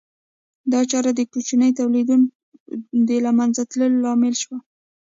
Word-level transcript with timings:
دا 0.71 0.81
چاره 0.91 1.11
د 1.15 1.21
کوچنیو 1.31 1.77
تولیدونکو 1.79 2.33
د 3.07 3.09
له 3.25 3.31
منځه 3.39 3.61
تلو 3.71 3.85
لامل 4.03 4.35
شوه 4.43 4.57